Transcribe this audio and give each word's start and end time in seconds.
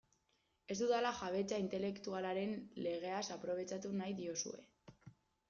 Ez 0.75 0.77
dudala 0.77 1.11
jabetza 1.19 1.59
intelektualaren 1.63 2.57
legeaz 2.87 3.23
aprobetxatu 3.37 3.95
nahi 4.01 4.19
diozue. 4.23 4.61